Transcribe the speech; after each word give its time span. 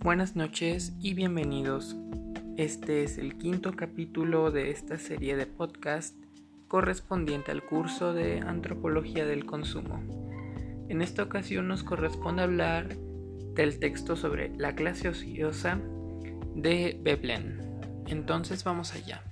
Buenas 0.00 0.36
noches 0.36 0.92
y 1.00 1.14
bienvenidos. 1.14 1.96
Este 2.56 3.02
es 3.02 3.18
el 3.18 3.36
quinto 3.36 3.74
capítulo 3.74 4.52
de 4.52 4.70
esta 4.70 4.96
serie 4.96 5.36
de 5.36 5.46
podcast 5.46 6.14
correspondiente 6.68 7.50
al 7.50 7.64
curso 7.64 8.14
de 8.14 8.38
Antropología 8.38 9.26
del 9.26 9.44
Consumo. 9.44 10.00
En 10.88 11.02
esta 11.02 11.24
ocasión 11.24 11.66
nos 11.66 11.82
corresponde 11.82 12.42
hablar 12.42 12.96
del 13.54 13.80
texto 13.80 14.14
sobre 14.14 14.54
la 14.56 14.76
clase 14.76 15.08
ociosa 15.08 15.80
de 16.54 16.96
Veblen. 17.02 17.60
Entonces 18.06 18.62
vamos 18.62 18.94
allá. 18.94 19.27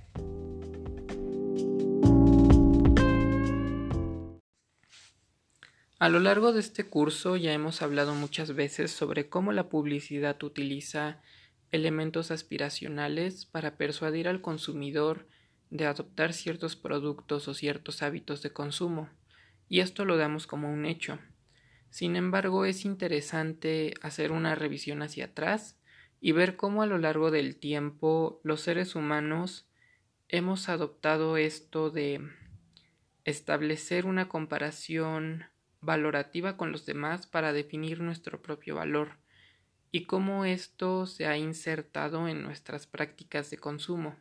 A 5.99 6.09
lo 6.09 6.19
largo 6.19 6.53
de 6.53 6.59
este 6.59 6.83
curso 6.83 7.37
ya 7.37 7.53
hemos 7.53 7.81
hablado 7.81 8.13
muchas 8.13 8.53
veces 8.53 8.91
sobre 8.91 9.29
cómo 9.29 9.51
la 9.51 9.67
publicidad 9.67 10.41
utiliza 10.43 11.23
elementos 11.71 12.29
aspiracionales 12.29 13.47
para 13.47 13.77
persuadir 13.77 14.27
al 14.27 14.41
consumidor 14.41 15.27
de 15.71 15.87
adoptar 15.87 16.33
ciertos 16.33 16.75
productos 16.75 17.47
o 17.47 17.55
ciertos 17.55 18.03
hábitos 18.03 18.43
de 18.43 18.53
consumo, 18.53 19.09
y 19.69 19.79
esto 19.79 20.05
lo 20.05 20.17
damos 20.17 20.45
como 20.45 20.71
un 20.71 20.85
hecho. 20.85 21.17
Sin 21.89 22.15
embargo, 22.15 22.65
es 22.65 22.85
interesante 22.85 23.95
hacer 24.03 24.31
una 24.31 24.53
revisión 24.53 25.01
hacia 25.01 25.25
atrás 25.25 25.79
y 26.21 26.31
ver 26.31 26.57
cómo 26.57 26.83
a 26.83 26.85
lo 26.85 26.99
largo 26.99 27.31
del 27.31 27.55
tiempo 27.55 28.39
los 28.43 28.61
seres 28.61 28.93
humanos 28.93 29.67
hemos 30.27 30.69
adoptado 30.69 31.37
esto 31.37 31.89
de 31.89 32.21
establecer 33.25 34.05
una 34.05 34.29
comparación 34.29 35.45
valorativa 35.87 36.57
con 36.57 36.73
los 36.73 36.85
demás 36.85 37.27
para 37.27 37.53
definir 37.53 38.01
nuestro 38.01 38.41
propio 38.41 38.75
valor 38.75 39.13
y 39.89 40.03
cómo 40.03 40.43
esto 40.43 41.05
se 41.05 41.25
ha 41.25 41.37
insertado 41.37 42.27
en 42.27 42.43
nuestras 42.43 42.85
prácticas 42.85 43.49
de 43.49 43.57
consumo. 43.57 44.17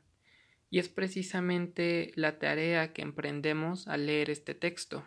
Y 0.71 0.79
es 0.79 0.89
precisamente 0.89 2.13
la 2.15 2.39
tarea 2.39 2.93
que 2.93 3.03
emprendemos 3.03 3.89
al 3.89 4.07
leer 4.07 4.31
este 4.31 4.55
texto. 4.55 5.05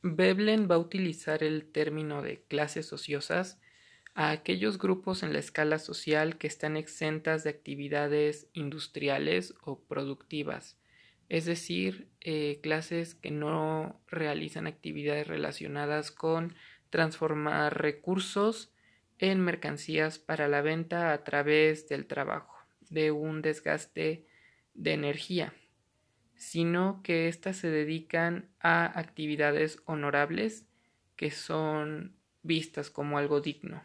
Veblen 0.00 0.66
va 0.70 0.76
a 0.76 0.78
utilizar 0.78 1.42
el 1.42 1.70
término 1.70 2.22
de 2.22 2.42
clases 2.48 2.90
ociosas 2.94 3.60
a 4.14 4.30
aquellos 4.30 4.78
grupos 4.78 5.22
en 5.22 5.34
la 5.34 5.40
escala 5.40 5.78
social 5.78 6.38
que 6.38 6.46
están 6.46 6.78
exentas 6.78 7.44
de 7.44 7.50
actividades 7.50 8.48
industriales 8.54 9.54
o 9.60 9.80
productivas, 9.80 10.78
es 11.28 11.44
decir, 11.44 12.08
eh, 12.20 12.58
clases 12.62 13.14
que 13.14 13.30
no 13.30 14.00
realizan 14.08 14.66
actividades 14.66 15.26
relacionadas 15.26 16.10
con 16.10 16.54
transformar 16.90 17.80
recursos 17.80 18.72
en 19.18 19.40
mercancías 19.40 20.18
para 20.18 20.48
la 20.48 20.62
venta 20.62 21.12
a 21.12 21.24
través 21.24 21.88
del 21.88 22.06
trabajo, 22.06 22.56
de 22.88 23.10
un 23.10 23.42
desgaste 23.42 24.26
de 24.74 24.92
energía, 24.92 25.52
sino 26.34 27.02
que 27.02 27.28
éstas 27.28 27.56
se 27.56 27.68
dedican 27.68 28.48
a 28.60 28.98
actividades 28.98 29.82
honorables 29.84 30.66
que 31.16 31.30
son 31.30 32.14
vistas 32.42 32.90
como 32.90 33.18
algo 33.18 33.40
digno. 33.40 33.84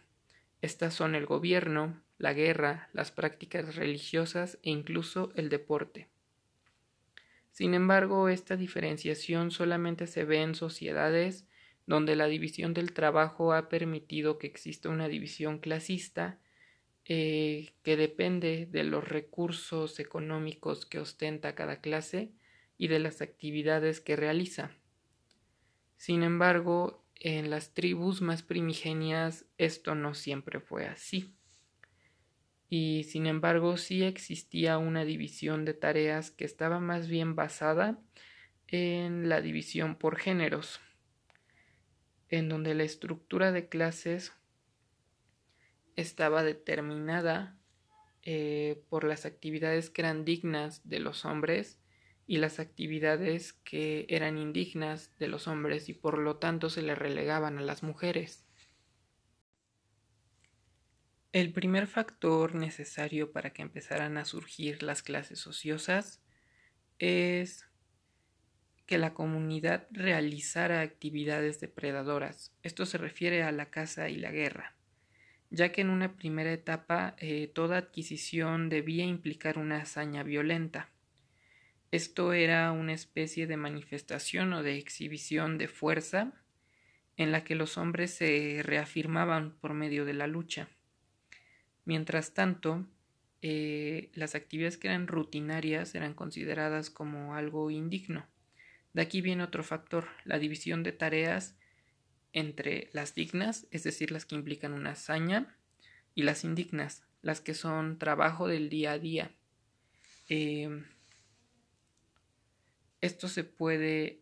Estas 0.62 0.94
son 0.94 1.16
el 1.16 1.26
gobierno, 1.26 2.02
la 2.18 2.34
guerra, 2.34 2.90
las 2.94 3.12
prácticas 3.12 3.76
religiosas 3.76 4.60
e 4.62 4.70
incluso 4.70 5.34
el 5.36 5.50
deporte. 5.50 6.13
Sin 7.54 7.76
embargo, 7.76 8.30
esta 8.30 8.58
diferenciación 8.58 9.52
solamente 9.52 10.08
se 10.08 10.26
ve 10.26 10.42
en 10.42 10.56
sociedades 10.56 11.46
donde 11.86 12.16
la 12.16 12.26
división 12.26 12.74
del 12.74 12.94
trabajo 12.94 13.54
ha 13.54 13.70
permitido 13.70 14.40
que 14.40 14.48
exista 14.48 14.90
una 14.90 15.08
división 15.08 15.60
clasista 15.60 16.40
eh, 17.06 17.76
que 17.84 17.96
depende 17.96 18.68
de 18.72 18.84
los 18.84 19.08
recursos 19.08 20.00
económicos 20.00 20.88
que 20.88 20.98
ostenta 20.98 21.54
cada 21.54 21.80
clase 21.80 22.32
y 22.80 22.88
de 22.88 22.98
las 22.98 23.22
actividades 23.22 24.02
que 24.02 24.16
realiza. 24.16 24.72
Sin 25.96 26.24
embargo, 26.24 27.06
en 27.20 27.52
las 27.52 27.76
tribus 27.76 28.24
más 28.24 28.42
primigenias 28.42 29.46
esto 29.60 29.94
no 29.94 30.16
siempre 30.16 30.60
fue 30.60 30.88
así 30.88 31.36
y 32.76 33.04
sin 33.04 33.28
embargo 33.28 33.78
sí 33.78 34.02
existía 34.02 34.80
una 34.80 35.06
división 35.06 35.64
de 35.64 35.76
tareas 35.76 36.32
que 36.32 36.44
estaba 36.44 36.80
más 36.80 37.08
bien 37.08 37.36
basada 37.36 38.00
en 38.66 39.30
la 39.30 39.42
división 39.42 39.96
por 39.96 40.18
géneros, 40.18 40.80
en 42.30 42.50
donde 42.50 42.74
la 42.74 42.82
estructura 42.82 43.52
de 43.52 43.70
clases 43.70 44.34
estaba 45.96 46.42
determinada 46.42 47.60
eh, 48.24 48.82
por 48.90 49.04
las 49.04 49.28
actividades 49.28 49.92
que 49.92 50.02
eran 50.02 50.26
dignas 50.26 50.82
de 50.90 50.98
los 50.98 51.26
hombres 51.26 51.80
y 52.26 52.38
las 52.38 52.60
actividades 52.60 53.54
que 53.54 54.08
eran 54.10 54.40
indignas 54.40 55.16
de 55.20 55.28
los 55.28 55.48
hombres 55.48 55.90
y 55.90 55.94
por 55.94 56.18
lo 56.18 56.38
tanto 56.38 56.72
se 56.72 56.82
le 56.82 56.96
relegaban 56.96 57.60
a 57.60 57.62
las 57.62 57.84
mujeres. 57.84 58.48
El 61.34 61.52
primer 61.52 61.88
factor 61.88 62.54
necesario 62.54 63.32
para 63.32 63.54
que 63.54 63.64
empezaran 63.64 64.18
a 64.20 64.24
surgir 64.24 64.84
las 64.84 65.02
clases 65.02 65.48
ociosas 65.48 66.22
es 67.00 67.66
que 68.86 69.00
la 69.00 69.16
comunidad 69.16 69.88
realizara 69.90 70.82
actividades 70.82 71.60
depredadoras. 71.60 72.54
Esto 72.62 72.86
se 72.86 73.00
refiere 73.00 73.42
a 73.42 73.52
la 73.52 73.72
caza 73.72 74.10
y 74.10 74.18
la 74.18 74.30
guerra, 74.30 74.76
ya 75.50 75.72
que 75.72 75.82
en 75.82 75.90
una 75.90 76.16
primera 76.18 76.54
etapa 76.54 77.16
eh, 77.18 77.48
toda 77.48 77.78
adquisición 77.78 78.70
debía 78.70 79.04
implicar 79.04 79.58
una 79.58 79.82
hazaña 79.82 80.22
violenta. 80.22 80.92
Esto 81.90 82.34
era 82.34 82.72
una 82.72 82.94
especie 82.94 83.48
de 83.48 83.58
manifestación 83.58 84.54
o 84.54 84.62
de 84.62 84.78
exhibición 84.78 85.58
de 85.58 85.68
fuerza 85.68 86.32
en 87.18 87.32
la 87.32 87.44
que 87.44 87.56
los 87.56 87.80
hombres 87.80 88.14
se 88.14 88.62
reafirmaban 88.62 89.58
por 89.58 89.74
medio 89.74 90.06
de 90.06 90.14
la 90.14 90.28
lucha. 90.28 90.70
Mientras 91.86 92.34
tanto, 92.34 92.86
eh, 93.42 94.10
las 94.14 94.36
actividades 94.36 94.78
que 94.78 94.88
eran 94.88 95.08
rutinarias 95.08 95.96
eran 95.96 96.14
consideradas 96.14 96.90
como 96.90 97.36
algo 97.36 97.72
indigno. 97.72 98.26
De 98.94 99.02
aquí 99.02 99.22
viene 99.22 99.44
otro 99.44 99.64
factor, 99.64 100.08
la 100.24 100.40
división 100.40 100.84
de 100.84 100.92
tareas 100.92 101.58
entre 102.32 102.90
las 102.94 103.16
dignas, 103.16 103.68
es 103.72 103.84
decir, 103.84 104.12
las 104.12 104.26
que 104.26 104.36
implican 104.36 104.74
una 104.74 104.92
hazaña, 104.92 105.58
y 106.16 106.24
las 106.24 106.44
indignas, 106.44 107.04
las 107.22 107.42
que 107.42 107.54
son 107.54 107.98
trabajo 107.98 108.48
del 108.48 108.70
día 108.70 108.92
a 108.92 109.00
día. 109.00 109.32
Eh, 110.30 110.84
esto 113.02 113.28
se 113.28 113.44
puede 113.44 114.22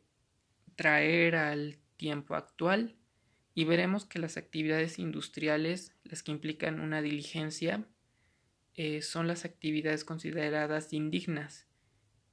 traer 0.76 1.36
al 1.36 1.78
tiempo 1.98 2.36
actual 2.36 2.96
y 3.54 3.66
veremos 3.66 4.06
que 4.06 4.20
las 4.20 4.38
actividades 4.38 5.00
industriales, 5.00 5.94
las 6.04 6.24
que 6.24 6.32
implican 6.32 6.80
una 6.80 7.02
diligencia, 7.02 7.86
eh, 8.76 9.02
son 9.02 9.28
las 9.28 9.44
actividades 9.44 10.06
consideradas 10.06 10.94
indignas 10.94 11.68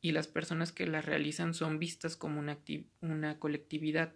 y 0.01 0.12
las 0.12 0.28
personas 0.28 0.71
que 0.71 0.87
las 0.87 1.05
realizan 1.05 1.55
son 1.55 1.78
vistas 1.78 2.17
como 2.17 2.39
una, 2.39 2.59
una 3.01 3.39
colectividad, 3.41 4.15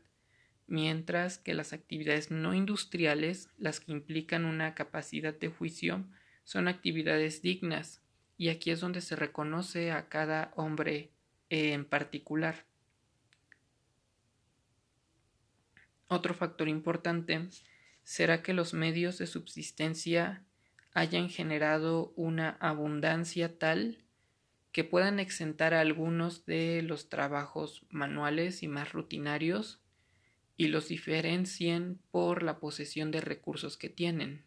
mientras 0.69 1.39
que 1.39 1.55
las 1.55 1.73
actividades 1.73 2.31
no 2.31 2.55
industriales, 2.55 3.51
las 3.59 3.81
que 3.81 3.93
implican 3.93 4.45
una 4.45 4.75
capacidad 4.75 5.35
de 5.35 5.49
juicio, 5.49 6.05
son 6.45 6.69
actividades 6.69 7.43
dignas 7.43 8.03
y 8.37 8.49
aquí 8.49 8.71
es 8.71 8.81
donde 8.81 9.01
se 9.01 9.17
reconoce 9.17 9.91
a 9.91 10.09
cada 10.09 10.53
hombre 10.57 11.11
en 11.51 11.85
particular. 11.85 12.65
Otro 16.12 16.35
factor 16.35 16.69
importante 16.69 17.49
será 18.05 18.43
que 18.43 18.53
los 18.53 18.75
medios 18.75 19.17
de 19.17 19.26
subsistencia 19.26 20.44
hayan 20.93 21.31
generado 21.31 22.12
una 22.17 22.50
abundancia 22.61 23.59
tal 23.59 24.05
que 24.73 24.85
puedan 24.85 25.20
exentar 25.20 25.73
a 25.73 25.81
algunos 25.81 26.44
de 26.44 26.82
los 26.82 27.09
trabajos 27.09 27.87
manuales 27.88 28.62
y 28.62 28.69
más 28.69 28.93
rutinarios 28.93 29.81
y 30.59 30.67
los 30.67 30.88
diferencien 30.88 31.99
por 32.11 32.43
la 32.43 32.61
posesión 32.61 33.11
de 33.11 33.23
recursos 33.23 33.79
que 33.79 33.88
tienen. 33.88 34.44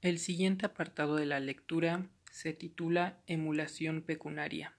El 0.00 0.18
siguiente 0.18 0.64
apartado 0.64 1.16
de 1.16 1.26
la 1.26 1.40
lectura 1.40 2.08
se 2.32 2.54
titula 2.54 3.20
emulación 3.26 4.00
pecunaria. 4.00 4.74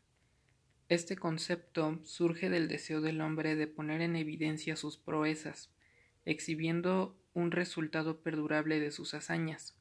Este 0.90 1.16
concepto 1.16 2.00
surge 2.04 2.50
del 2.50 2.68
deseo 2.68 3.00
del 3.00 3.22
hombre 3.22 3.56
de 3.56 3.68
poner 3.68 4.02
en 4.02 4.16
evidencia 4.16 4.76
sus 4.76 4.98
proezas, 4.98 5.72
exhibiendo 6.26 7.16
un 7.34 7.52
resultado 7.52 8.22
perdurable 8.22 8.80
de 8.80 8.92
sus 8.92 9.14
hazañas. 9.14 9.78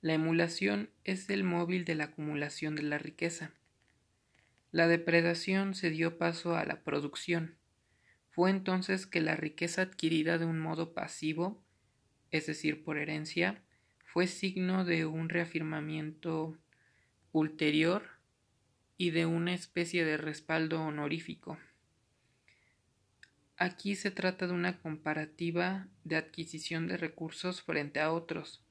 La 0.00 0.14
emulación 0.14 0.88
es 1.04 1.28
el 1.28 1.44
móvil 1.44 1.84
de 1.84 1.94
la 1.94 2.04
acumulación 2.04 2.74
de 2.76 2.82
la 2.82 2.96
riqueza. 2.96 3.52
La 4.72 4.88
depredación 4.88 5.74
se 5.74 5.90
dio 5.90 6.16
paso 6.16 6.56
a 6.56 6.64
la 6.64 6.82
producción. 6.82 7.56
Fue 8.30 8.48
entonces 8.48 9.06
que 9.06 9.20
la 9.20 9.36
riqueza 9.36 9.82
adquirida 9.82 10.38
de 10.38 10.46
un 10.46 10.58
modo 10.58 10.94
pasivo, 10.94 11.62
es 12.30 12.46
decir, 12.46 12.82
por 12.84 12.96
herencia, 12.96 13.62
fue 14.12 14.26
signo 14.26 14.84
de 14.84 15.04
un 15.06 15.28
reafirmamiento 15.28 16.58
ulterior 17.32 18.02
y 18.96 19.10
de 19.10 19.26
una 19.26 19.54
especie 19.54 20.04
de 20.04 20.16
respaldo 20.16 20.82
honorífico. 20.82 21.58
Aquí 23.56 23.94
se 23.94 24.10
trata 24.10 24.46
de 24.46 24.52
una 24.52 24.80
comparativa 24.80 25.86
de 26.04 26.16
adquisición 26.16 26.86
de 26.86 26.96
recursos 26.96 27.62
frente 27.62 28.00
a 28.00 28.10
otros, 28.10 28.64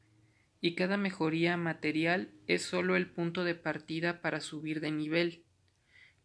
y 0.62 0.76
cada 0.76 0.98
mejoría 0.98 1.58
material 1.58 2.32
es 2.48 2.64
sólo 2.64 2.96
el 2.96 3.10
punto 3.10 3.44
de 3.44 3.56
partida 3.56 4.22
para 4.22 4.42
subir 4.42 4.82
de 4.82 4.92
nivel 4.92 5.44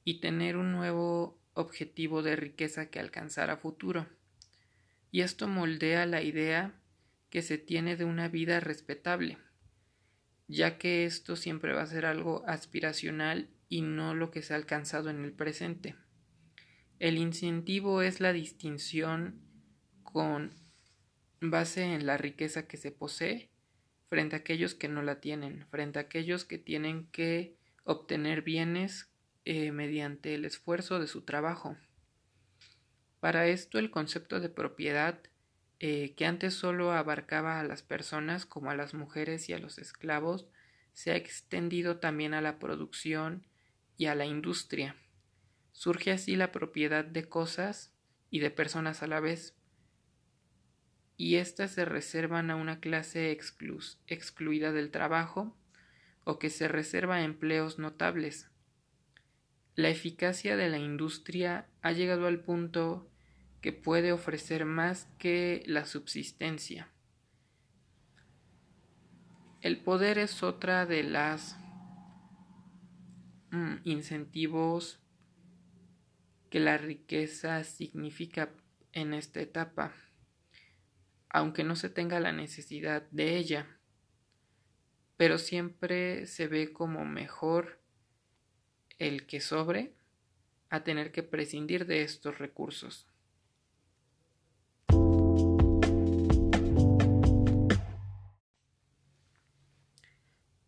y 0.03 0.21
tener 0.21 0.57
un 0.57 0.73
nuevo 0.73 1.39
objetivo 1.53 2.23
de 2.23 2.37
riqueza 2.37 2.91
que 2.91 3.01
alcanzar 3.01 3.51
a 3.51 3.57
futuro. 3.57 4.07
Y 5.11 5.21
esto 5.21 5.47
moldea 5.47 6.05
la 6.07 6.23
idea 6.23 6.75
que 7.31 7.43
se 7.43 7.59
tiene 7.59 7.97
de 7.97 8.05
una 8.05 8.29
vida 8.29 8.61
respetable, 8.61 9.39
ya 10.49 10.79
que 10.79 11.05
esto 11.05 11.37
siempre 11.37 11.73
va 11.73 11.83
a 11.83 11.87
ser 11.87 12.07
algo 12.07 12.45
aspiracional 12.47 13.49
y 13.69 13.83
no 13.83 14.15
lo 14.15 14.31
que 14.31 14.43
se 14.43 14.53
ha 14.53 14.57
alcanzado 14.57 15.11
en 15.11 15.25
el 15.25 15.33
presente. 15.33 15.97
El 16.99 17.19
incentivo 17.19 18.03
es 18.03 18.21
la 18.21 18.33
distinción 18.33 19.41
con 20.03 20.53
base 21.41 21.83
en 21.83 22.07
la 22.07 22.17
riqueza 22.17 22.67
que 22.67 22.77
se 22.77 22.93
posee 22.93 23.51
frente 24.09 24.37
a 24.37 24.41
aquellos 24.41 24.75
que 24.75 24.89
no 24.89 25.03
la 25.03 25.21
tienen, 25.21 25.67
frente 25.71 25.99
a 25.99 26.03
aquellos 26.03 26.45
que 26.45 26.59
tienen 26.59 27.07
que 27.11 27.57
obtener 27.85 28.43
bienes 28.43 29.11
eh, 29.45 29.73
mediante 29.73 30.35
el 30.35 30.45
esfuerzo 30.45 31.01
de 31.01 31.07
su 31.07 31.23
trabajo. 31.23 31.77
Para 33.21 33.47
esto 33.47 33.79
el 33.79 33.91
concepto 33.91 34.41
de 34.41 34.49
propiedad, 34.49 35.19
eh, 35.87 36.15
que 36.17 36.25
antes 36.25 36.55
solo 36.55 36.93
abarcaba 36.93 37.61
a 37.61 37.63
las 37.63 37.83
personas 37.83 38.47
como 38.47 38.71
a 38.71 38.75
las 38.75 38.95
mujeres 38.95 39.51
y 39.51 39.53
a 39.53 39.59
los 39.59 39.77
esclavos, 39.77 40.47
se 40.95 41.11
ha 41.11 41.17
extendido 41.17 41.99
también 41.99 42.33
a 42.33 42.41
la 42.41 42.59
producción 42.59 43.47
y 43.99 44.07
a 44.07 44.15
la 44.15 44.25
industria. 44.25 44.97
Surge 45.73 46.11
así 46.11 46.37
la 46.37 46.53
propiedad 46.53 47.05
de 47.05 47.29
cosas 47.29 47.93
y 48.31 48.39
de 48.39 48.51
personas 48.51 49.03
a 49.03 49.07
la 49.07 49.21
vez, 49.21 49.59
y 51.19 51.37
éstas 51.37 51.73
se 51.73 51.85
reservan 51.85 52.51
a 52.51 52.57
una 52.57 52.81
clase 52.81 53.31
excluida 53.31 54.73
del 54.73 54.91
trabajo 54.91 55.55
o 56.25 56.39
que 56.39 56.49
se 56.49 56.67
reserva 56.67 57.17
a 57.17 57.25
empleos 57.25 57.79
notables. 57.79 58.49
La 59.75 59.91
eficacia 59.91 60.57
de 60.57 60.71
la 60.71 60.79
industria 60.79 61.69
ha 61.83 61.93
llegado 61.93 62.27
al 62.27 62.41
punto 62.41 63.11
que 63.65 63.73
puede 63.73 64.13
ofrecer 64.13 64.67
más 64.67 65.07
que 65.17 65.63
la 65.65 65.87
subsistencia. 65.87 66.93
El 69.63 69.81
poder 69.81 70.19
es 70.19 70.43
otra 70.43 70.85
de 70.85 71.03
las 71.03 71.57
mm, 73.53 73.77
incentivos 73.85 75.01
que 76.51 76.61
la 76.61 76.77
riqueza 76.77 77.65
significa 77.65 78.51
en 78.93 79.15
esta 79.15 79.41
etapa, 79.41 79.95
aunque 81.31 81.65
no 81.65 81.75
se 81.75 81.89
tenga 81.89 82.21
la 82.21 82.33
necesidad 82.33 83.09
de 83.13 83.39
ella, 83.39 83.79
pero 85.17 85.39
siempre 85.39 86.27
se 86.27 86.49
ve 86.49 86.71
como 86.75 87.07
mejor 87.07 87.81
el 88.99 89.27
que 89.27 89.41
sobre 89.41 89.95
a 90.69 90.85
tener 90.85 91.13
que 91.13 91.23
prescindir 91.23 91.87
de 91.87 92.03
estos 92.03 92.37
recursos. 92.37 93.09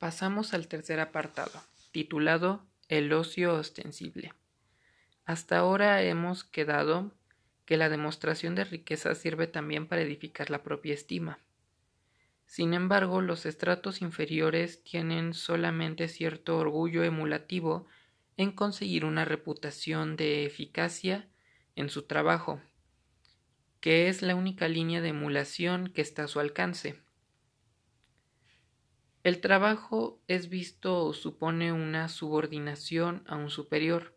Pasamos 0.06 0.54
al 0.54 0.68
tercer 0.68 1.00
apartado, 1.00 1.60
titulado 1.90 2.64
El 2.86 3.12
ocio 3.12 3.54
ostensible. 3.54 4.34
Hasta 5.24 5.58
ahora 5.58 6.00
hemos 6.00 6.44
quedado 6.44 7.10
que 7.64 7.76
la 7.76 7.88
demostración 7.88 8.54
de 8.54 8.62
riqueza 8.62 9.16
sirve 9.16 9.48
también 9.48 9.88
para 9.88 10.02
edificar 10.02 10.48
la 10.48 10.62
propia 10.62 10.94
estima. 10.94 11.40
Sin 12.46 12.72
embargo, 12.72 13.20
los 13.20 13.46
estratos 13.46 14.00
inferiores 14.00 14.84
tienen 14.84 15.34
solamente 15.34 16.06
cierto 16.06 16.56
orgullo 16.56 17.02
emulativo 17.02 17.88
en 18.36 18.52
conseguir 18.52 19.04
una 19.04 19.24
reputación 19.24 20.14
de 20.14 20.46
eficacia 20.46 21.28
en 21.74 21.88
su 21.88 22.02
trabajo, 22.02 22.60
que 23.80 24.08
es 24.08 24.22
la 24.22 24.36
única 24.36 24.68
línea 24.68 25.00
de 25.00 25.08
emulación 25.08 25.88
que 25.88 26.02
está 26.02 26.22
a 26.22 26.28
su 26.28 26.38
alcance. 26.38 27.04
El 29.26 29.40
trabajo 29.40 30.22
es 30.28 30.48
visto 30.50 31.02
o 31.04 31.12
supone 31.12 31.72
una 31.72 32.08
subordinación 32.08 33.24
a 33.26 33.34
un 33.34 33.50
superior, 33.50 34.16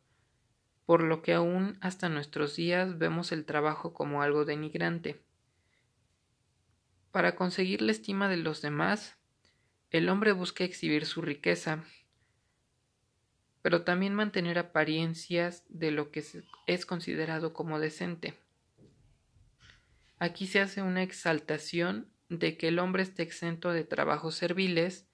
por 0.86 1.02
lo 1.02 1.24
que 1.24 1.34
aún 1.34 1.80
hasta 1.82 2.10
nuestros 2.10 2.56
días 2.56 3.00
vemos 3.00 3.32
el 3.32 3.44
trabajo 3.44 3.92
como 3.92 4.22
algo 4.22 4.46
denigrante. 4.46 5.20
Para 7.10 7.36
conseguir 7.36 7.82
la 7.82 7.92
estima 7.92 8.30
de 8.30 8.38
los 8.38 8.62
demás, 8.62 9.18
el 9.90 10.10
hombre 10.10 10.32
busca 10.32 10.64
exhibir 10.64 11.08
su 11.08 11.24
riqueza, 11.24 11.84
pero 13.64 13.82
también 13.82 14.14
mantener 14.14 14.60
apariencias 14.60 15.64
de 15.70 15.90
lo 15.90 16.12
que 16.12 16.24
es 16.68 16.86
considerado 16.86 17.52
como 17.52 17.80
decente. 17.80 18.38
Aquí 20.20 20.46
se 20.46 20.60
hace 20.60 20.84
una 20.84 21.02
exaltación 21.02 22.14
de 22.30 22.58
que 22.58 22.68
el 22.68 22.80
hombre 22.80 23.04
esté 23.04 23.24
exento 23.24 23.72
de 23.72 23.84
trabajos 23.84 24.36
serviles, 24.36 25.08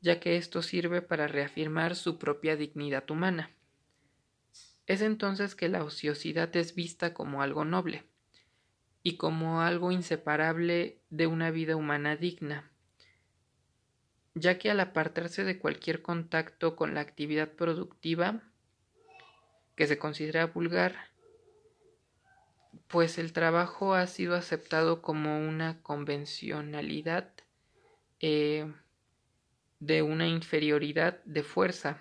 ya 0.00 0.18
que 0.18 0.36
esto 0.36 0.62
sirve 0.62 1.02
para 1.02 1.28
reafirmar 1.28 1.94
su 1.94 2.18
propia 2.18 2.56
dignidad 2.56 3.10
humana. 3.10 3.50
Es 4.86 5.00
entonces 5.00 5.54
que 5.54 5.68
la 5.68 5.84
ociosidad 5.84 6.54
es 6.56 6.74
vista 6.74 7.14
como 7.14 7.42
algo 7.42 7.64
noble 7.64 8.04
y 9.02 9.16
como 9.16 9.60
algo 9.60 9.92
inseparable 9.92 11.02
de 11.10 11.26
una 11.26 11.50
vida 11.50 11.76
humana 11.76 12.16
digna, 12.16 12.70
ya 14.34 14.58
que 14.58 14.70
al 14.70 14.80
apartarse 14.80 15.44
de 15.44 15.58
cualquier 15.58 16.02
contacto 16.02 16.76
con 16.76 16.94
la 16.94 17.00
actividad 17.00 17.52
productiva, 17.52 18.42
que 19.76 19.86
se 19.86 19.98
considera 19.98 20.46
vulgar, 20.46 21.13
pues 22.88 23.18
el 23.18 23.32
trabajo 23.32 23.94
ha 23.94 24.06
sido 24.06 24.34
aceptado 24.34 25.02
como 25.02 25.38
una 25.38 25.82
convencionalidad 25.82 27.30
eh, 28.20 28.72
de 29.80 30.02
una 30.02 30.28
inferioridad 30.28 31.22
de 31.24 31.42
fuerza 31.42 31.98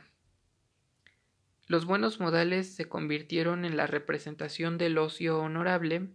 los 1.68 1.86
buenos 1.86 2.20
modales 2.20 2.76
se 2.76 2.86
convirtieron 2.86 3.64
en 3.64 3.78
la 3.78 3.88
representación 3.88 4.78
del 4.78 4.98
ocio 4.98 5.40
honorable, 5.40 6.10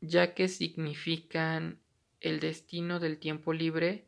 ya 0.00 0.34
que 0.34 0.48
significan 0.48 1.80
el 2.20 2.40
destino 2.40 3.00
del 3.00 3.18
tiempo 3.18 3.54
libre 3.54 4.04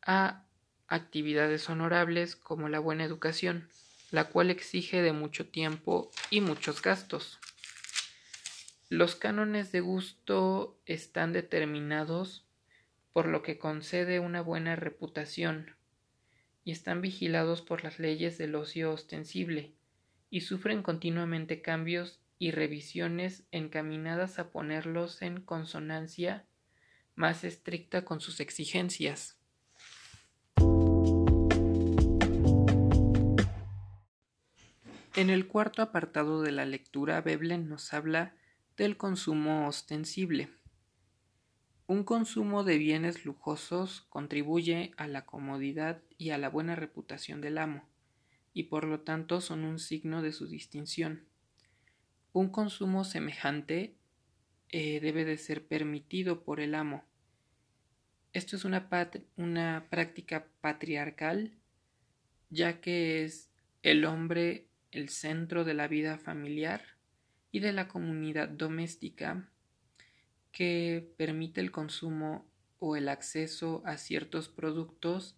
a 0.00 0.46
actividades 0.88 1.68
honorables 1.68 2.36
como 2.36 2.68
la 2.68 2.78
buena 2.78 3.04
educación, 3.04 3.68
la 4.10 4.24
cual 4.24 4.50
exige 4.50 5.02
de 5.02 5.12
mucho 5.12 5.46
tiempo 5.46 6.10
y 6.30 6.40
muchos 6.40 6.80
gastos. 6.80 7.38
Los 8.92 9.16
cánones 9.16 9.72
de 9.72 9.80
gusto 9.80 10.78
están 10.84 11.32
determinados 11.32 12.44
por 13.14 13.26
lo 13.26 13.40
que 13.40 13.56
concede 13.56 14.20
una 14.20 14.42
buena 14.42 14.76
reputación 14.76 15.76
y 16.62 16.72
están 16.72 17.00
vigilados 17.00 17.62
por 17.62 17.84
las 17.84 17.98
leyes 17.98 18.36
del 18.36 18.54
ocio 18.54 18.92
ostensible, 18.92 19.72
y 20.28 20.42
sufren 20.42 20.82
continuamente 20.82 21.62
cambios 21.62 22.20
y 22.38 22.50
revisiones 22.50 23.44
encaminadas 23.50 24.38
a 24.38 24.50
ponerlos 24.50 25.22
en 25.22 25.40
consonancia 25.40 26.44
más 27.14 27.44
estricta 27.44 28.04
con 28.04 28.20
sus 28.20 28.40
exigencias. 28.40 29.38
En 35.16 35.30
el 35.30 35.46
cuarto 35.46 35.80
apartado 35.80 36.42
de 36.42 36.52
la 36.52 36.66
lectura, 36.66 37.22
Veblen 37.22 37.70
nos 37.70 37.94
habla 37.94 38.34
del 38.76 38.96
consumo 38.96 39.68
ostensible. 39.68 40.48
Un 41.86 42.04
consumo 42.04 42.64
de 42.64 42.78
bienes 42.78 43.24
lujosos 43.24 44.02
contribuye 44.08 44.92
a 44.96 45.06
la 45.06 45.26
comodidad 45.26 46.02
y 46.16 46.30
a 46.30 46.38
la 46.38 46.48
buena 46.48 46.74
reputación 46.74 47.40
del 47.40 47.58
amo 47.58 47.84
y 48.54 48.64
por 48.64 48.84
lo 48.84 49.00
tanto 49.00 49.40
son 49.40 49.64
un 49.64 49.78
signo 49.78 50.22
de 50.22 50.32
su 50.32 50.46
distinción. 50.46 51.26
Un 52.32 52.48
consumo 52.48 53.04
semejante 53.04 53.96
eh, 54.70 55.00
debe 55.00 55.24
de 55.24 55.36
ser 55.36 55.66
permitido 55.66 56.44
por 56.44 56.60
el 56.60 56.74
amo. 56.74 57.04
Esto 58.32 58.56
es 58.56 58.64
una, 58.64 58.88
una 59.36 59.86
práctica 59.90 60.48
patriarcal, 60.62 61.58
ya 62.48 62.80
que 62.80 63.24
es 63.24 63.50
el 63.82 64.06
hombre 64.06 64.68
el 64.90 65.10
centro 65.10 65.64
de 65.64 65.74
la 65.74 65.88
vida 65.88 66.16
familiar 66.16 67.01
y 67.52 67.60
de 67.60 67.72
la 67.72 67.86
comunidad 67.86 68.48
doméstica 68.48 69.48
que 70.50 71.12
permite 71.16 71.60
el 71.60 71.70
consumo 71.70 72.46
o 72.78 72.96
el 72.96 73.08
acceso 73.08 73.82
a 73.84 73.98
ciertos 73.98 74.48
productos 74.48 75.36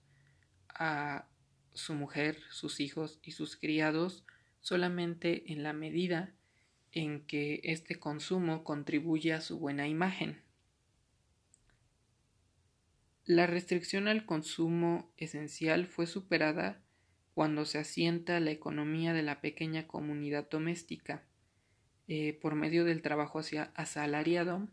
a 0.68 1.26
su 1.75 1.94
mujer, 1.94 2.38
sus 2.50 2.80
hijos 2.80 3.18
y 3.23 3.33
sus 3.33 3.56
criados 3.56 4.25
solamente 4.61 5.52
en 5.52 5.62
la 5.62 5.73
medida 5.73 6.33
en 6.92 7.26
que 7.26 7.61
este 7.64 7.97
consumo 7.97 8.62
contribuye 8.62 9.33
a 9.33 9.40
su 9.40 9.59
buena 9.59 9.88
imagen. 9.88 10.40
La 13.26 13.47
restricción 13.47 14.06
al 14.06 14.25
consumo 14.25 15.11
esencial 15.16 15.87
fue 15.87 16.06
superada 16.06 16.80
cuando 17.35 17.64
se 17.64 17.78
asienta 17.78 18.38
la 18.38 18.52
economía 18.52 19.12
de 19.12 19.23
la 19.23 19.40
pequeña 19.40 19.88
comunidad 19.88 20.49
doméstica 20.49 21.25
eh, 22.06 22.38
por 22.40 22.54
medio 22.54 22.84
del 22.84 23.02
trabajo 23.02 23.40
asalariado 23.75 24.68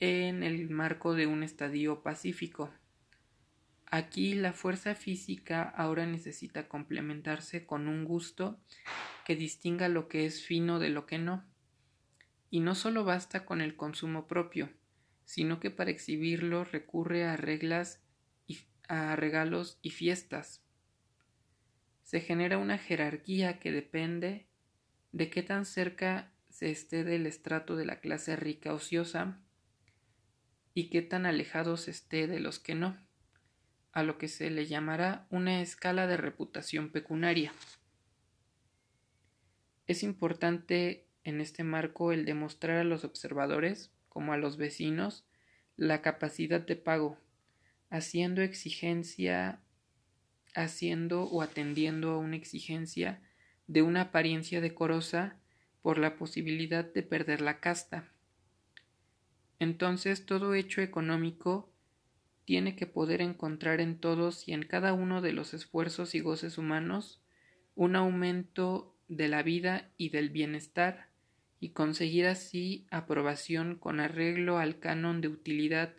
en 0.00 0.42
el 0.42 0.70
marco 0.70 1.14
de 1.14 1.26
un 1.26 1.42
estadio 1.42 2.02
pacífico. 2.02 2.70
Aquí 3.86 4.34
la 4.34 4.52
fuerza 4.52 4.94
física 4.94 5.62
ahora 5.62 6.06
necesita 6.06 6.68
complementarse 6.68 7.66
con 7.66 7.88
un 7.88 8.04
gusto 8.04 8.58
que 9.24 9.36
distinga 9.36 9.88
lo 9.88 10.08
que 10.08 10.26
es 10.26 10.44
fino 10.44 10.78
de 10.78 10.90
lo 10.90 11.06
que 11.06 11.18
no. 11.18 11.44
Y 12.50 12.60
no 12.60 12.74
solo 12.74 13.04
basta 13.04 13.44
con 13.44 13.60
el 13.60 13.76
consumo 13.76 14.26
propio, 14.26 14.70
sino 15.24 15.60
que 15.60 15.70
para 15.70 15.90
exhibirlo 15.90 16.64
recurre 16.64 17.24
a 17.24 17.36
reglas 17.36 18.02
y 18.46 18.60
a 18.88 19.16
regalos 19.16 19.78
y 19.82 19.90
fiestas. 19.90 20.62
Se 22.02 22.20
genera 22.20 22.58
una 22.58 22.78
jerarquía 22.78 23.58
que 23.58 23.72
depende 23.72 24.46
de 25.10 25.30
qué 25.30 25.42
tan 25.42 25.64
cerca 25.64 26.32
se 26.56 26.70
esté 26.70 27.04
del 27.04 27.26
estrato 27.26 27.76
de 27.76 27.84
la 27.84 28.00
clase 28.00 28.34
rica 28.34 28.72
ociosa 28.72 29.38
y 30.72 30.88
qué 30.88 31.02
tan 31.02 31.26
alejados 31.26 31.86
esté 31.86 32.26
de 32.28 32.40
los 32.40 32.58
que 32.58 32.74
no 32.74 32.96
a 33.92 34.02
lo 34.02 34.16
que 34.16 34.26
se 34.26 34.48
le 34.48 34.64
llamará 34.64 35.26
una 35.28 35.60
escala 35.60 36.06
de 36.06 36.16
reputación 36.16 36.92
pecunaria. 36.92 37.52
Es 39.86 40.02
importante 40.02 41.06
en 41.24 41.42
este 41.42 41.62
marco 41.62 42.10
el 42.10 42.24
demostrar 42.24 42.78
a 42.78 42.84
los 42.84 43.04
observadores, 43.04 43.92
como 44.08 44.32
a 44.32 44.38
los 44.38 44.56
vecinos, 44.56 45.26
la 45.76 46.00
capacidad 46.00 46.62
de 46.62 46.76
pago, 46.76 47.18
haciendo 47.90 48.40
exigencia, 48.40 49.60
haciendo 50.54 51.24
o 51.24 51.42
atendiendo 51.42 52.12
a 52.12 52.18
una 52.18 52.36
exigencia 52.36 53.20
de 53.66 53.82
una 53.82 54.00
apariencia 54.00 54.62
decorosa 54.62 55.38
por 55.86 55.98
la 55.98 56.16
posibilidad 56.16 56.84
de 56.84 57.04
perder 57.04 57.40
la 57.40 57.60
casta. 57.60 58.08
Entonces 59.60 60.26
todo 60.26 60.52
hecho 60.54 60.80
económico 60.80 61.70
tiene 62.44 62.74
que 62.74 62.88
poder 62.88 63.22
encontrar 63.22 63.80
en 63.80 64.00
todos 64.00 64.48
y 64.48 64.52
en 64.52 64.64
cada 64.64 64.92
uno 64.92 65.22
de 65.22 65.32
los 65.32 65.54
esfuerzos 65.54 66.16
y 66.16 66.18
goces 66.18 66.58
humanos 66.58 67.22
un 67.76 67.94
aumento 67.94 68.96
de 69.06 69.28
la 69.28 69.44
vida 69.44 69.88
y 69.96 70.08
del 70.08 70.30
bienestar 70.30 71.06
y 71.60 71.68
conseguir 71.68 72.26
así 72.26 72.88
aprobación 72.90 73.76
con 73.76 74.00
arreglo 74.00 74.58
al 74.58 74.80
canon 74.80 75.20
de 75.20 75.28
utilidad 75.28 75.94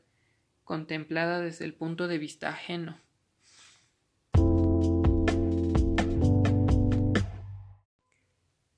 contemplada 0.65 1.39
desde 1.39 1.63
el 1.63 1.73
punto 1.73 2.09
de 2.09 2.17
vista 2.17 2.49
ajeno. 2.49 2.99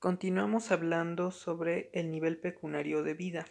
Continuamos 0.00 0.72
hablando 0.72 1.30
sobre 1.30 1.90
el 1.92 2.10
nivel 2.10 2.38
pecuniario 2.38 3.02
de 3.02 3.12
vida. 3.12 3.44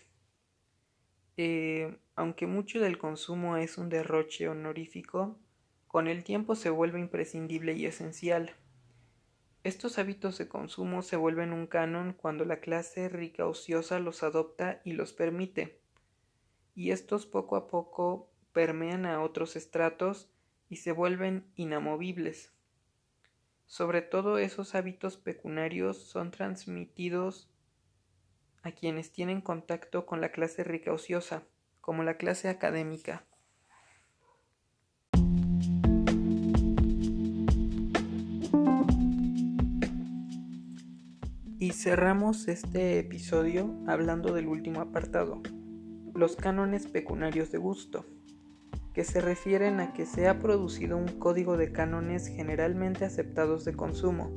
Eh, 1.37 1.99
aunque 2.15 2.47
mucho 2.47 2.79
del 2.79 2.97
consumo 2.97 3.57
es 3.57 3.77
un 3.77 3.87
derroche 3.87 4.49
honorífico, 4.49 5.37
con 5.85 6.07
el 6.07 6.23
tiempo 6.23 6.55
se 6.55 6.71
vuelve 6.71 6.99
imprescindible 6.99 7.73
y 7.73 7.85
esencial. 7.85 8.55
Estos 9.63 9.99
hábitos 9.99 10.39
de 10.39 10.47
consumo 10.47 11.03
se 11.03 11.17
vuelven 11.17 11.53
un 11.53 11.67
canon 11.67 12.13
cuando 12.13 12.45
la 12.45 12.61
clase 12.61 13.09
rica 13.09 13.45
ociosa 13.45 13.99
los 13.99 14.23
adopta 14.23 14.81
y 14.83 14.93
los 14.93 15.13
permite, 15.13 15.79
y 16.73 16.89
estos 16.89 17.27
poco 17.27 17.57
a 17.57 17.67
poco 17.67 18.31
permean 18.53 19.05
a 19.05 19.21
otros 19.21 19.55
estratos 19.55 20.31
y 20.67 20.77
se 20.77 20.93
vuelven 20.93 21.45
inamovibles. 21.53 22.58
Sobre 23.69 24.01
todo 24.01 24.39
esos 24.39 24.73
hábitos 24.73 25.17
pecuniarios 25.17 25.95
son 25.95 26.31
transmitidos 26.31 27.51
a 28.63 28.71
quienes 28.71 29.11
tienen 29.11 29.41
contacto 29.41 30.07
con 30.07 30.21
la 30.21 30.31
clase 30.31 30.63
rica 30.63 30.91
ociosa, 30.91 31.43
como 31.79 32.01
la 32.01 32.17
clase 32.17 32.49
académica. 32.49 33.27
Y 41.59 41.73
cerramos 41.73 42.47
este 42.47 42.97
episodio 42.97 43.71
hablando 43.85 44.33
del 44.33 44.47
último 44.47 44.81
apartado, 44.81 45.43
los 46.15 46.35
cánones 46.35 46.87
pecuniarios 46.87 47.51
de 47.51 47.59
gusto, 47.59 48.07
que 48.99 49.05
se 49.05 49.21
refieren 49.21 49.79
a 49.79 49.93
que 49.93 50.05
se 50.05 50.27
ha 50.27 50.39
producido 50.39 50.97
un 50.97 51.07
código 51.07 51.55
de 51.55 51.71
cánones 51.71 52.27
generalmente 52.27 53.05
aceptados 53.05 53.63
de 53.63 53.73
consumo, 53.73 54.29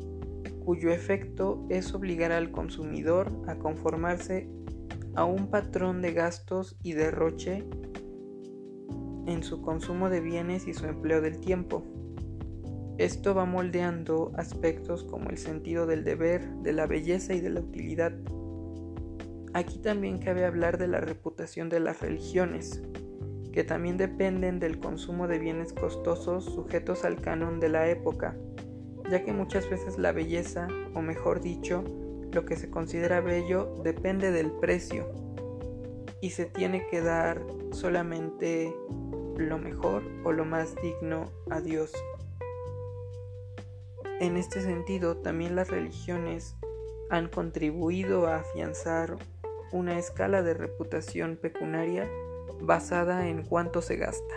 cuyo 0.64 0.92
efecto 0.92 1.66
es 1.68 1.92
obligar 1.94 2.30
al 2.30 2.52
consumidor 2.52 3.32
a 3.48 3.56
conformarse 3.56 4.48
a 5.16 5.24
un 5.24 5.48
patrón 5.50 6.00
de 6.00 6.12
gastos 6.12 6.78
y 6.80 6.92
derroche 6.92 7.64
en 9.26 9.42
su 9.42 9.62
consumo 9.62 10.08
de 10.08 10.20
bienes 10.20 10.68
y 10.68 10.74
su 10.74 10.86
empleo 10.86 11.20
del 11.20 11.40
tiempo. 11.40 11.82
Esto 12.98 13.34
va 13.34 13.44
moldeando 13.44 14.30
aspectos 14.36 15.02
como 15.02 15.30
el 15.30 15.38
sentido 15.38 15.88
del 15.88 16.04
deber, 16.04 16.48
de 16.58 16.72
la 16.72 16.86
belleza 16.86 17.34
y 17.34 17.40
de 17.40 17.50
la 17.50 17.58
utilidad. 17.58 18.12
Aquí 19.54 19.80
también 19.80 20.18
cabe 20.18 20.44
hablar 20.44 20.78
de 20.78 20.86
la 20.86 21.00
reputación 21.00 21.68
de 21.68 21.80
las 21.80 22.00
religiones, 22.00 22.80
que 23.52 23.64
también 23.64 23.98
dependen 23.98 24.58
del 24.58 24.80
consumo 24.80 25.28
de 25.28 25.38
bienes 25.38 25.72
costosos 25.72 26.44
sujetos 26.44 27.04
al 27.04 27.20
canon 27.20 27.60
de 27.60 27.68
la 27.68 27.88
época, 27.88 28.36
ya 29.10 29.24
que 29.24 29.32
muchas 29.32 29.68
veces 29.68 29.98
la 29.98 30.12
belleza, 30.12 30.68
o 30.94 31.02
mejor 31.02 31.40
dicho, 31.40 31.84
lo 32.32 32.46
que 32.46 32.56
se 32.56 32.70
considera 32.70 33.20
bello 33.20 33.74
depende 33.84 34.30
del 34.30 34.50
precio 34.52 35.06
y 36.22 36.30
se 36.30 36.46
tiene 36.46 36.86
que 36.86 37.02
dar 37.02 37.42
solamente 37.72 38.74
lo 39.36 39.58
mejor 39.58 40.02
o 40.24 40.32
lo 40.32 40.44
más 40.44 40.74
digno 40.76 41.26
a 41.50 41.60
Dios. 41.60 41.92
En 44.20 44.36
este 44.36 44.60
sentido, 44.62 45.16
también 45.16 45.56
las 45.56 45.68
religiones 45.68 46.56
han 47.10 47.28
contribuido 47.28 48.28
a 48.28 48.36
afianzar 48.36 49.16
una 49.72 49.98
escala 49.98 50.42
de 50.42 50.54
reputación 50.54 51.36
pecunaria 51.36 52.08
basada 52.62 53.28
en 53.28 53.42
cuánto 53.42 53.82
se 53.82 53.96
gasta. 53.96 54.34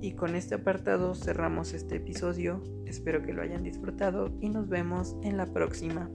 Y 0.00 0.14
con 0.16 0.34
este 0.34 0.56
apartado 0.56 1.14
cerramos 1.14 1.74
este 1.74 1.96
episodio. 1.96 2.60
Espero 2.86 3.22
que 3.22 3.32
lo 3.32 3.42
hayan 3.42 3.62
disfrutado 3.62 4.30
y 4.40 4.48
nos 4.48 4.68
vemos 4.68 5.16
en 5.22 5.36
la 5.36 5.46
próxima. 5.46 6.10